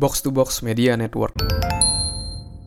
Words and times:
Box 0.00 0.24
to 0.24 0.32
Box 0.32 0.64
Media 0.64 0.96
Network. 0.96 1.36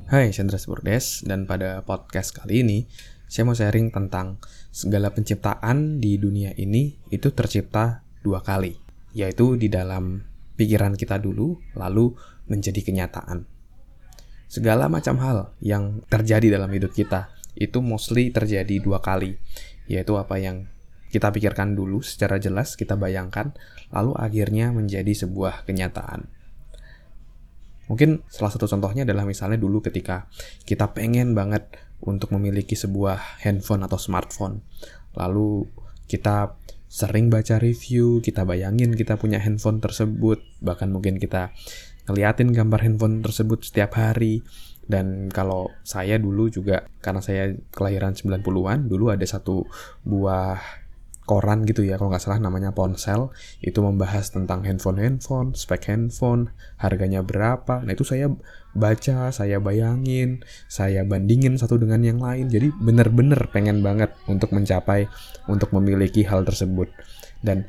Hai, 0.06 0.30
Chandra 0.30 0.62
Burdes 0.70 1.26
dan 1.26 1.50
pada 1.50 1.82
podcast 1.82 2.30
kali 2.30 2.62
ini 2.62 2.86
saya 3.26 3.50
mau 3.50 3.58
sharing 3.58 3.90
tentang 3.90 4.38
segala 4.70 5.10
penciptaan 5.10 5.98
di 5.98 6.22
dunia 6.22 6.54
ini 6.54 6.94
itu 7.10 7.34
tercipta 7.34 8.06
dua 8.22 8.46
kali, 8.46 8.78
yaitu 9.18 9.58
di 9.58 9.66
dalam 9.66 10.22
pikiran 10.62 10.94
kita 10.94 11.18
dulu 11.18 11.58
lalu 11.74 12.14
menjadi 12.46 12.86
kenyataan. 12.86 13.50
Segala 14.46 14.86
macam 14.86 15.18
hal 15.18 15.58
yang 15.58 16.06
terjadi 16.06 16.62
dalam 16.62 16.70
hidup 16.70 16.94
kita 16.94 17.34
itu 17.58 17.82
mostly 17.82 18.30
terjadi 18.30 18.78
dua 18.78 19.02
kali, 19.02 19.42
yaitu 19.90 20.14
apa 20.22 20.38
yang 20.38 20.70
kita 21.10 21.34
pikirkan 21.34 21.74
dulu 21.74 22.06
secara 22.06 22.38
jelas, 22.38 22.78
kita 22.78 22.94
bayangkan, 22.94 23.58
lalu 23.90 24.14
akhirnya 24.22 24.70
menjadi 24.70 25.26
sebuah 25.26 25.66
kenyataan. 25.66 26.30
Mungkin 27.92 28.24
salah 28.32 28.52
satu 28.52 28.66
contohnya 28.70 29.04
adalah 29.04 29.28
misalnya 29.28 29.60
dulu 29.60 29.84
ketika 29.84 30.28
kita 30.64 30.96
pengen 30.96 31.36
banget 31.36 31.68
untuk 32.04 32.36
memiliki 32.36 32.76
sebuah 32.76 33.44
handphone 33.44 33.84
atau 33.84 34.00
smartphone. 34.00 34.64
Lalu 35.16 35.68
kita 36.08 36.56
sering 36.94 37.34
baca 37.34 37.58
review, 37.58 38.22
kita 38.22 38.46
bayangin 38.46 38.94
kita 38.94 39.18
punya 39.18 39.42
handphone 39.42 39.82
tersebut, 39.82 40.44
bahkan 40.62 40.94
mungkin 40.94 41.18
kita 41.18 41.50
ngeliatin 42.06 42.52
gambar 42.54 42.86
handphone 42.86 43.24
tersebut 43.24 43.66
setiap 43.66 43.98
hari. 43.98 44.44
Dan 44.84 45.32
kalau 45.32 45.72
saya 45.88 46.20
dulu 46.20 46.52
juga, 46.52 46.92
karena 47.00 47.24
saya 47.24 47.56
kelahiran 47.72 48.20
90-an, 48.20 48.92
dulu 48.92 49.16
ada 49.16 49.24
satu 49.24 49.64
buah 50.04 50.83
koran 51.24 51.64
gitu 51.64 51.88
ya 51.88 51.96
kalau 51.96 52.12
nggak 52.12 52.24
salah 52.24 52.40
namanya 52.40 52.76
ponsel 52.76 53.32
itu 53.64 53.80
membahas 53.80 54.28
tentang 54.32 54.68
handphone 54.68 55.00
handphone 55.00 55.56
spek 55.56 55.88
handphone 55.88 56.52
harganya 56.80 57.24
berapa. 57.24 57.84
Nah 57.84 57.92
itu 57.96 58.04
saya 58.04 58.32
baca 58.76 59.32
saya 59.32 59.58
bayangin 59.64 60.44
saya 60.68 61.08
bandingin 61.08 61.56
satu 61.56 61.80
dengan 61.80 62.04
yang 62.04 62.20
lain. 62.20 62.52
Jadi 62.52 62.76
bener-bener 62.76 63.40
pengen 63.50 63.80
banget 63.80 64.12
untuk 64.28 64.52
mencapai 64.52 65.08
untuk 65.48 65.72
memiliki 65.72 66.28
hal 66.28 66.44
tersebut. 66.44 66.92
Dan 67.44 67.68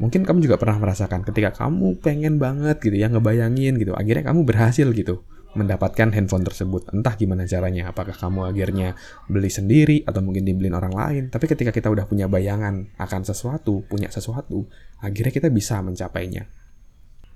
mungkin 0.00 0.24
kamu 0.24 0.40
juga 0.48 0.56
pernah 0.56 0.80
merasakan 0.80 1.24
ketika 1.28 1.52
kamu 1.64 2.00
pengen 2.00 2.40
banget 2.40 2.80
gitu 2.80 2.96
ya 2.96 3.12
ngebayangin 3.12 3.76
gitu 3.76 3.92
akhirnya 3.92 4.32
kamu 4.32 4.48
berhasil 4.48 4.88
gitu 4.96 5.20
mendapatkan 5.54 6.14
handphone 6.14 6.46
tersebut. 6.46 6.90
Entah 6.94 7.18
gimana 7.18 7.42
caranya, 7.42 7.90
apakah 7.90 8.14
kamu 8.14 8.54
akhirnya 8.54 8.94
beli 9.26 9.50
sendiri 9.50 10.06
atau 10.06 10.22
mungkin 10.22 10.46
dibeliin 10.46 10.74
orang 10.76 10.94
lain. 10.94 11.24
Tapi 11.30 11.46
ketika 11.50 11.74
kita 11.74 11.90
udah 11.90 12.06
punya 12.06 12.30
bayangan 12.30 12.94
akan 12.98 13.22
sesuatu, 13.26 13.82
punya 13.90 14.06
sesuatu, 14.10 14.66
akhirnya 15.02 15.34
kita 15.34 15.48
bisa 15.50 15.82
mencapainya. 15.82 16.46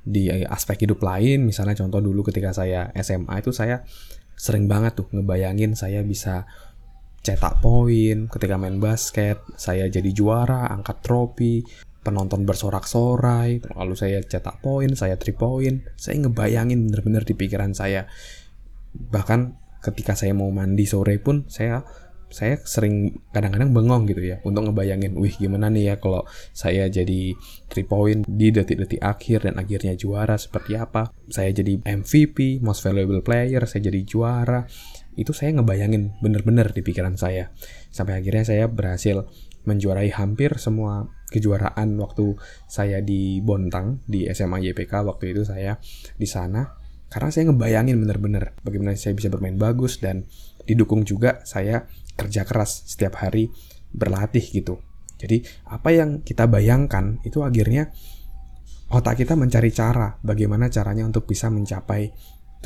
Di 0.04 0.30
aspek 0.46 0.84
hidup 0.84 1.00
lain, 1.00 1.48
misalnya 1.48 1.74
contoh 1.74 1.98
dulu 1.98 2.28
ketika 2.28 2.52
saya 2.52 2.92
SMA 3.00 3.40
itu 3.40 3.50
saya 3.50 3.82
sering 4.34 4.66
banget 4.66 4.98
tuh 4.98 5.06
ngebayangin 5.14 5.78
saya 5.78 6.02
bisa 6.02 6.44
cetak 7.24 7.64
poin 7.64 8.28
ketika 8.28 8.60
main 8.60 8.76
basket, 8.76 9.40
saya 9.56 9.88
jadi 9.88 10.12
juara, 10.12 10.68
angkat 10.68 11.00
trofi, 11.00 11.64
penonton 12.04 12.44
bersorak-sorai, 12.44 13.64
lalu 13.72 13.94
saya 13.96 14.20
cetak 14.20 14.60
poin, 14.60 14.92
saya 14.92 15.16
three 15.16 15.34
poin, 15.34 15.82
saya 15.96 16.20
ngebayangin 16.20 16.92
bener-bener 16.92 17.24
di 17.24 17.32
pikiran 17.32 17.72
saya. 17.72 18.04
Bahkan 18.92 19.64
ketika 19.80 20.12
saya 20.12 20.36
mau 20.36 20.52
mandi 20.52 20.84
sore 20.84 21.16
pun 21.20 21.44
saya 21.48 21.84
saya 22.34 22.58
sering 22.66 23.22
kadang-kadang 23.30 23.70
bengong 23.70 24.10
gitu 24.10 24.18
ya 24.18 24.42
untuk 24.42 24.66
ngebayangin, 24.66 25.14
wih 25.14 25.30
gimana 25.38 25.70
nih 25.70 25.94
ya 25.94 26.02
kalau 26.02 26.26
saya 26.50 26.90
jadi 26.90 27.38
three 27.70 27.86
point 27.86 28.26
di 28.26 28.50
detik-detik 28.50 28.98
akhir 28.98 29.46
dan 29.46 29.54
akhirnya 29.62 29.94
juara 29.94 30.34
seperti 30.34 30.74
apa. 30.74 31.14
Saya 31.30 31.54
jadi 31.54 31.78
MVP, 31.78 32.58
most 32.58 32.82
valuable 32.82 33.22
player, 33.22 33.62
saya 33.70 33.86
jadi 33.86 34.02
juara. 34.02 34.66
Itu 35.14 35.30
saya 35.30 35.54
ngebayangin 35.54 36.18
bener-bener 36.18 36.74
di 36.74 36.82
pikiran 36.82 37.14
saya. 37.14 37.54
Sampai 37.94 38.18
akhirnya 38.18 38.42
saya 38.42 38.66
berhasil 38.66 39.30
menjuarai 39.64 40.12
hampir 40.12 40.56
semua 40.60 41.08
kejuaraan 41.32 41.98
waktu 41.98 42.36
saya 42.70 43.02
di 43.02 43.42
Bontang 43.42 44.04
di 44.06 44.28
SMA 44.30 44.60
YPK 44.70 45.02
waktu 45.04 45.34
itu 45.34 45.42
saya 45.42 45.80
di 46.14 46.28
sana 46.28 46.78
karena 47.10 47.30
saya 47.30 47.50
ngebayangin 47.50 47.96
bener-bener 47.98 48.54
bagaimana 48.62 48.94
saya 48.98 49.14
bisa 49.14 49.30
bermain 49.30 49.58
bagus 49.58 49.98
dan 49.98 50.26
didukung 50.64 51.04
juga 51.06 51.44
saya 51.46 51.86
kerja 52.14 52.46
keras 52.46 52.86
setiap 52.90 53.20
hari 53.20 53.50
berlatih 53.94 54.42
gitu. 54.42 54.82
Jadi 55.14 55.46
apa 55.70 55.94
yang 55.94 56.26
kita 56.26 56.50
bayangkan 56.50 57.22
itu 57.22 57.46
akhirnya 57.46 57.94
otak 58.90 59.22
kita 59.22 59.38
mencari 59.38 59.70
cara 59.70 60.18
bagaimana 60.20 60.66
caranya 60.68 61.06
untuk 61.06 61.30
bisa 61.30 61.48
mencapai 61.48 62.10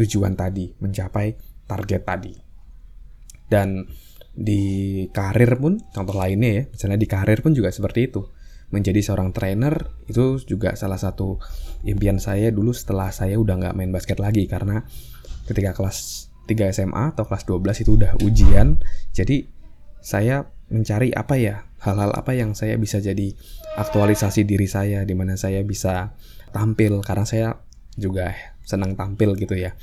tujuan 0.00 0.32
tadi, 0.32 0.72
mencapai 0.80 1.36
target 1.68 2.02
tadi. 2.08 2.34
Dan 3.48 3.84
di 4.38 4.62
karir 5.10 5.58
pun 5.58 5.82
contoh 5.90 6.14
lainnya 6.14 6.62
ya, 6.62 6.62
misalnya 6.70 6.98
di 7.02 7.10
karir 7.10 7.42
pun 7.42 7.50
juga 7.58 7.74
seperti 7.74 8.06
itu. 8.06 8.22
Menjadi 8.70 9.00
seorang 9.02 9.34
trainer 9.34 9.74
itu 10.06 10.38
juga 10.46 10.78
salah 10.78 11.00
satu 11.00 11.42
impian 11.82 12.22
saya 12.22 12.54
dulu 12.54 12.70
setelah 12.70 13.10
saya 13.10 13.34
udah 13.34 13.58
nggak 13.58 13.74
main 13.74 13.90
basket 13.90 14.22
lagi. 14.22 14.46
Karena 14.46 14.78
ketika 15.50 15.74
kelas 15.74 16.30
3 16.46 16.70
SMA 16.70 17.18
atau 17.18 17.26
kelas 17.26 17.42
12 17.50 17.82
itu 17.82 17.90
udah 17.98 18.12
ujian 18.24 18.80
jadi 19.12 19.44
saya 20.00 20.48
mencari 20.68 21.12
apa 21.12 21.36
ya 21.36 21.64
hal-hal 21.80 22.12
apa 22.12 22.32
yang 22.36 22.52
saya 22.52 22.76
bisa 22.80 23.00
jadi 23.00 23.32
aktualisasi 23.76 24.44
diri 24.44 24.68
saya 24.68 25.02
di 25.02 25.18
mana 25.18 25.34
saya 25.34 25.64
bisa 25.66 26.14
tampil. 26.54 27.02
Karena 27.02 27.26
saya 27.26 27.58
juga 27.98 28.30
senang 28.62 28.94
tampil 28.94 29.34
gitu 29.34 29.58
ya 29.58 29.74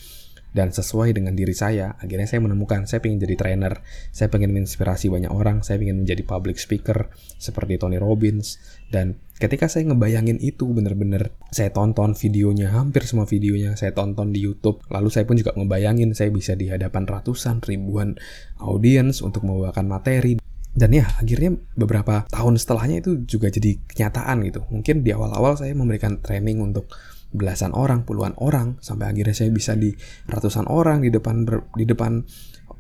dan 0.56 0.72
sesuai 0.72 1.12
dengan 1.12 1.36
diri 1.36 1.52
saya 1.52 2.00
akhirnya 2.00 2.32
saya 2.32 2.40
menemukan 2.40 2.88
saya 2.88 3.04
ingin 3.04 3.28
jadi 3.28 3.36
trainer. 3.36 3.84
Saya 4.16 4.32
ingin 4.32 4.56
menginspirasi 4.56 5.12
banyak 5.12 5.28
orang 5.28 5.60
saya 5.68 5.84
ingin 5.84 6.08
menjadi 6.08 6.24
public 6.24 6.56
speaker 6.56 7.12
seperti 7.36 7.76
Tony 7.76 8.00
Robbins. 8.00 8.56
Dan 8.88 9.20
ketika 9.36 9.68
saya 9.68 9.92
ngebayangin 9.92 10.40
itu 10.40 10.72
bener-bener 10.72 11.36
saya 11.52 11.76
tonton 11.76 12.16
videonya 12.16 12.72
hampir 12.72 13.04
semua 13.04 13.28
videonya 13.28 13.76
saya 13.76 13.92
tonton 13.92 14.32
di 14.32 14.40
YouTube. 14.40 14.80
Lalu 14.88 15.12
saya 15.12 15.28
pun 15.28 15.36
juga 15.36 15.52
ngebayangin 15.60 16.16
saya 16.16 16.32
bisa 16.32 16.56
di 16.56 16.72
hadapan 16.72 17.04
ratusan 17.04 17.60
ribuan 17.60 18.16
audiens 18.64 19.20
untuk 19.20 19.44
membawakan 19.44 19.92
materi. 19.92 20.40
Dan 20.76 20.92
ya 20.92 21.08
akhirnya 21.20 21.56
beberapa 21.76 22.28
tahun 22.32 22.56
setelahnya 22.56 23.04
itu 23.04 23.28
juga 23.28 23.52
jadi 23.52 23.76
kenyataan 23.92 24.40
gitu. 24.48 24.64
Mungkin 24.72 25.04
di 25.04 25.12
awal-awal 25.12 25.60
saya 25.60 25.76
memberikan 25.76 26.24
training 26.24 26.64
untuk 26.64 26.88
belasan 27.36 27.76
orang, 27.76 28.08
puluhan 28.08 28.34
orang, 28.40 28.80
sampai 28.80 29.12
akhirnya 29.12 29.36
saya 29.36 29.52
bisa 29.52 29.76
di 29.76 29.92
ratusan 30.26 30.66
orang 30.72 31.04
di 31.04 31.12
depan 31.12 31.46
di 31.76 31.86
depan 31.86 32.24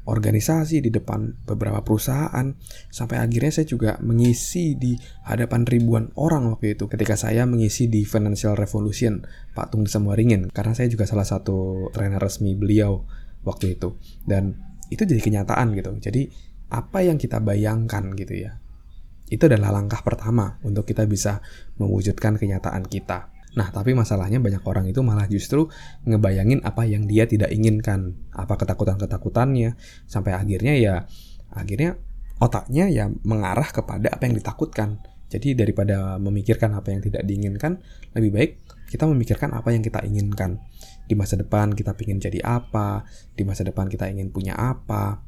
organisasi, 0.06 0.86
di 0.86 0.94
depan 0.94 1.46
beberapa 1.46 1.82
perusahaan, 1.82 2.54
sampai 2.94 3.18
akhirnya 3.22 3.52
saya 3.62 3.68
juga 3.70 3.98
mengisi 4.02 4.78
di 4.78 4.94
hadapan 5.26 5.66
ribuan 5.66 6.14
orang 6.18 6.50
waktu 6.54 6.78
itu 6.78 6.86
ketika 6.86 7.18
saya 7.18 7.50
mengisi 7.50 7.90
di 7.90 8.06
Financial 8.06 8.54
Revolution 8.54 9.26
Pak 9.58 9.74
Tung 9.74 9.90
Semuaringin 9.90 10.54
karena 10.54 10.78
saya 10.78 10.90
juga 10.90 11.10
salah 11.10 11.26
satu 11.26 11.90
trainer 11.90 12.22
resmi 12.22 12.54
beliau 12.54 13.02
waktu 13.46 13.78
itu 13.78 13.98
dan 14.26 14.58
itu 14.94 15.02
jadi 15.06 15.22
kenyataan 15.22 15.74
gitu. 15.74 15.98
Jadi 15.98 16.30
apa 16.70 17.02
yang 17.02 17.18
kita 17.18 17.42
bayangkan 17.42 18.14
gitu 18.14 18.46
ya. 18.46 18.62
Itu 19.26 19.50
adalah 19.50 19.74
langkah 19.74 20.06
pertama 20.06 20.62
untuk 20.62 20.86
kita 20.86 21.10
bisa 21.10 21.42
mewujudkan 21.82 22.38
kenyataan 22.38 22.86
kita. 22.86 23.34
Nah, 23.56 23.72
tapi 23.72 23.96
masalahnya 23.96 24.44
banyak 24.44 24.64
orang 24.68 24.86
itu 24.92 25.00
malah 25.00 25.32
justru 25.32 25.72
ngebayangin 26.04 26.60
apa 26.68 26.84
yang 26.84 27.08
dia 27.08 27.24
tidak 27.24 27.56
inginkan, 27.56 28.20
apa 28.36 28.60
ketakutan-ketakutannya, 28.60 29.80
sampai 30.06 30.36
akhirnya 30.36 30.76
ya 30.76 30.96
akhirnya 31.56 31.96
otaknya 32.44 32.92
ya 32.92 33.08
mengarah 33.24 33.72
kepada 33.72 34.12
apa 34.12 34.28
yang 34.28 34.36
ditakutkan. 34.36 35.00
Jadi 35.32 35.56
daripada 35.58 36.20
memikirkan 36.22 36.76
apa 36.76 36.94
yang 36.94 37.02
tidak 37.02 37.24
diinginkan, 37.26 37.80
lebih 38.14 38.32
baik 38.36 38.52
kita 38.92 39.08
memikirkan 39.10 39.56
apa 39.56 39.74
yang 39.74 39.82
kita 39.82 40.04
inginkan. 40.04 40.62
Di 41.08 41.16
masa 41.18 41.40
depan 41.40 41.74
kita 41.74 41.96
ingin 41.96 42.20
jadi 42.20 42.40
apa, 42.44 43.08
di 43.34 43.48
masa 43.48 43.64
depan 43.64 43.88
kita 43.88 44.12
ingin 44.12 44.30
punya 44.36 44.54
apa. 44.54 45.24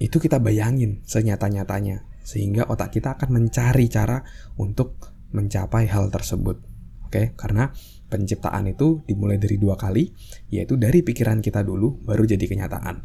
Itu 0.00 0.16
kita 0.16 0.40
bayangin 0.40 1.04
senyata-nyatanya, 1.04 2.24
sehingga 2.24 2.64
otak 2.66 2.96
kita 2.96 3.20
akan 3.20 3.28
mencari 3.36 3.86
cara 3.92 4.24
untuk 4.56 4.96
mencapai 5.36 5.86
hal 5.86 6.08
tersebut. 6.08 6.79
Oke, 7.10 7.34
karena 7.34 7.74
penciptaan 8.06 8.70
itu 8.70 9.02
dimulai 9.02 9.34
dari 9.34 9.58
dua 9.58 9.74
kali, 9.74 10.14
yaitu 10.46 10.78
dari 10.78 11.02
pikiran 11.02 11.42
kita 11.42 11.66
dulu 11.66 11.98
baru 12.06 12.22
jadi 12.22 12.46
kenyataan. 12.46 13.02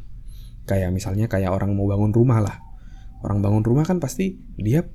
Kayak 0.70 0.94
misalnya 0.94 1.26
kayak 1.26 1.50
orang 1.50 1.74
mau 1.74 1.90
bangun 1.90 2.14
rumah 2.14 2.38
lah. 2.38 2.62
Orang 3.26 3.42
bangun 3.42 3.66
rumah 3.66 3.82
kan 3.82 3.98
pasti 3.98 4.38
dia 4.62 4.86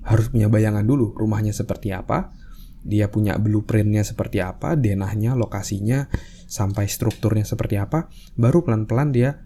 harus 0.00 0.32
punya 0.32 0.48
bayangan 0.48 0.80
dulu 0.80 1.12
rumahnya 1.12 1.52
seperti 1.52 1.92
apa, 1.92 2.32
dia 2.80 3.12
punya 3.12 3.36
blueprintnya 3.36 4.00
seperti 4.00 4.40
apa, 4.40 4.80
denahnya, 4.80 5.36
lokasinya, 5.36 6.08
sampai 6.48 6.88
strukturnya 6.88 7.44
seperti 7.44 7.76
apa, 7.76 8.08
baru 8.40 8.64
pelan-pelan 8.64 9.12
dia 9.12 9.44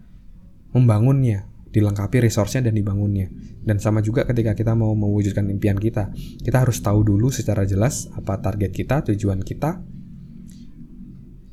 membangunnya 0.71 1.48
dilengkapi 1.69 2.25
resource-nya 2.25 2.69
dan 2.69 2.73
dibangunnya. 2.73 3.29
Dan 3.61 3.77
sama 3.77 4.01
juga 4.01 4.25
ketika 4.25 4.57
kita 4.57 4.73
mau 4.73 4.93
mewujudkan 4.97 5.45
impian 5.53 5.77
kita, 5.77 6.09
kita 6.41 6.57
harus 6.65 6.81
tahu 6.81 7.05
dulu 7.05 7.29
secara 7.29 7.65
jelas 7.65 8.09
apa 8.17 8.41
target 8.41 8.73
kita, 8.73 9.05
tujuan 9.13 9.45
kita, 9.45 9.81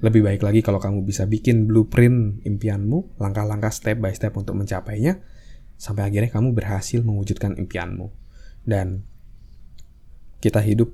lebih 0.01 0.25
baik 0.25 0.45
lagi 0.45 0.61
kalau 0.61 0.77
kamu 0.77 1.05
bisa 1.09 1.25
bikin 1.25 1.65
blueprint 1.65 2.45
impianmu, 2.45 3.17
langkah-langkah 3.17 3.73
step 3.73 3.97
by 4.01 4.13
step 4.13 4.37
untuk 4.37 4.57
mencapainya, 4.57 5.21
sampai 5.77 6.09
akhirnya 6.09 6.33
kamu 6.33 6.53
berhasil 6.53 7.01
mewujudkan 7.01 7.57
impianmu. 7.57 8.13
Dan 8.65 9.09
kita 10.41 10.61
hidup 10.61 10.93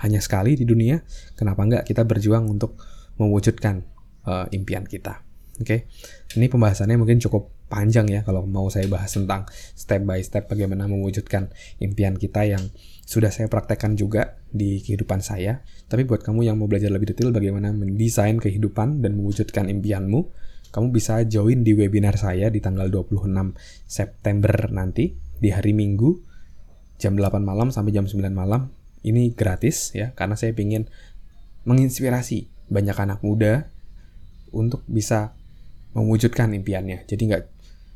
hanya 0.00 0.24
sekali 0.24 0.56
di 0.56 0.64
dunia, 0.64 1.04
kenapa 1.36 1.64
enggak 1.64 1.84
kita 1.84 2.04
berjuang 2.04 2.48
untuk 2.48 2.80
mewujudkan 3.20 3.84
uh, 4.26 4.48
impian 4.50 4.88
kita. 4.88 5.22
Oke, 5.54 5.62
okay? 5.62 5.80
ini 6.34 6.50
pembahasannya 6.50 6.98
mungkin 6.98 7.22
cukup 7.22 7.63
panjang 7.74 8.06
ya 8.06 8.22
kalau 8.22 8.46
mau 8.46 8.70
saya 8.70 8.86
bahas 8.86 9.10
tentang 9.10 9.50
step 9.74 10.06
by 10.06 10.22
step 10.22 10.46
bagaimana 10.46 10.86
mewujudkan 10.86 11.50
impian 11.82 12.14
kita 12.14 12.46
yang 12.46 12.62
sudah 13.02 13.34
saya 13.34 13.50
praktekkan 13.50 13.98
juga 13.98 14.38
di 14.54 14.78
kehidupan 14.78 15.18
saya. 15.18 15.66
Tapi 15.90 16.06
buat 16.06 16.22
kamu 16.22 16.46
yang 16.46 16.56
mau 16.56 16.70
belajar 16.70 16.94
lebih 16.94 17.10
detail 17.10 17.34
bagaimana 17.34 17.74
mendesain 17.74 18.38
kehidupan 18.38 19.02
dan 19.02 19.18
mewujudkan 19.18 19.66
impianmu, 19.66 20.30
kamu 20.70 20.86
bisa 20.94 21.26
join 21.26 21.66
di 21.66 21.74
webinar 21.74 22.14
saya 22.14 22.46
di 22.48 22.62
tanggal 22.62 22.86
26 22.88 23.26
September 23.90 24.70
nanti 24.70 25.18
di 25.18 25.50
hari 25.50 25.74
Minggu 25.74 26.14
jam 27.02 27.18
8 27.18 27.42
malam 27.42 27.74
sampai 27.74 27.90
jam 27.90 28.06
9 28.06 28.30
malam. 28.30 28.70
Ini 29.04 29.36
gratis 29.36 29.92
ya 29.92 30.16
karena 30.16 30.38
saya 30.38 30.56
ingin 30.56 30.88
menginspirasi 31.68 32.48
banyak 32.72 32.96
anak 32.96 33.20
muda 33.20 33.68
untuk 34.54 34.80
bisa 34.88 35.36
mewujudkan 35.92 36.56
impiannya. 36.56 37.04
Jadi 37.04 37.22
nggak 37.28 37.53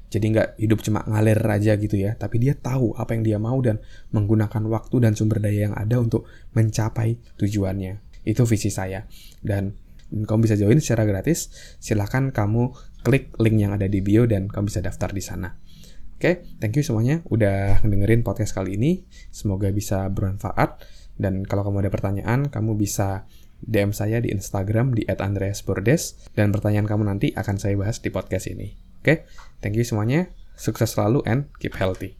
jadi 0.08 0.24
nggak 0.24 0.48
hidup 0.56 0.80
cuma 0.80 1.04
ngalir 1.04 1.36
aja 1.44 1.76
gitu 1.76 2.00
ya, 2.00 2.16
tapi 2.16 2.40
dia 2.40 2.56
tahu 2.56 2.96
apa 2.96 3.12
yang 3.12 3.22
dia 3.24 3.38
mau 3.40 3.60
dan 3.60 3.80
menggunakan 4.12 4.64
waktu 4.64 5.04
dan 5.04 5.12
sumber 5.12 5.36
daya 5.40 5.68
yang 5.68 5.76
ada 5.76 6.00
untuk 6.00 6.24
mencapai 6.56 7.20
tujuannya. 7.36 8.24
Itu 8.24 8.48
visi 8.48 8.72
saya. 8.72 9.04
Dan 9.44 9.76
kamu 10.08 10.48
bisa 10.48 10.56
join 10.56 10.80
secara 10.80 11.04
gratis. 11.04 11.52
Silahkan 11.76 12.32
kamu 12.32 12.72
klik 13.04 13.36
link 13.36 13.56
yang 13.60 13.76
ada 13.76 13.84
di 13.84 14.00
bio 14.00 14.24
dan 14.24 14.48
kamu 14.48 14.72
bisa 14.72 14.80
daftar 14.80 15.12
di 15.12 15.20
sana. 15.20 15.52
Oke, 16.18 16.42
thank 16.58 16.74
you 16.74 16.82
semuanya 16.82 17.22
udah 17.28 17.84
dengerin 17.84 18.24
podcast 18.24 18.56
kali 18.56 18.80
ini. 18.80 19.04
Semoga 19.28 19.68
bisa 19.70 20.08
bermanfaat. 20.08 20.82
Dan 21.14 21.44
kalau 21.44 21.68
kamu 21.68 21.86
ada 21.86 21.92
pertanyaan, 21.92 22.48
kamu 22.48 22.80
bisa 22.80 23.28
DM 23.62 23.90
saya 23.90 24.22
di 24.22 24.30
Instagram 24.30 24.94
di 24.94 25.02
@andreasbordes 25.06 26.30
dan 26.38 26.54
pertanyaan 26.54 26.86
kamu 26.86 27.02
nanti 27.10 27.34
akan 27.34 27.58
saya 27.58 27.74
bahas 27.74 27.98
di 27.98 28.10
podcast 28.10 28.50
ini. 28.50 28.87
Oke, 28.98 29.06
okay? 29.06 29.16
thank 29.62 29.78
you 29.78 29.86
semuanya. 29.86 30.34
Sukses 30.58 30.98
selalu 30.98 31.22
and 31.22 31.46
keep 31.62 31.78
healthy. 31.78 32.18